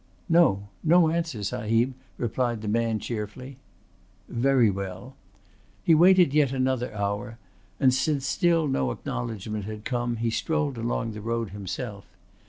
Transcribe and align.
"No. 0.29 0.69
No 0.83 1.09
answer, 1.11 1.43
Sahib," 1.43 1.93
replied 2.17 2.63
the 2.63 2.67
man 2.67 2.97
cheerfully. 2.97 3.57
"Very 4.27 4.67
well." 4.71 5.15
He 5.83 5.93
waited 5.93 6.33
yet 6.33 6.51
another 6.51 6.91
hour, 6.95 7.37
and 7.79 7.93
since 7.93 8.25
still 8.25 8.67
no 8.67 8.89
acknowledgment 8.89 9.65
had 9.65 9.85
come 9.85 10.15
he 10.15 10.31
strolled 10.31 10.79
along 10.79 11.11
the 11.11 11.21
road 11.21 11.51
himself. 11.51 12.05